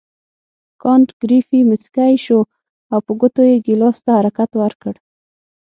[0.81, 2.39] کانت ګریفي مسکی شو
[2.91, 4.93] او په ګوتو یې ګیلاس ته حرکت ورکړ.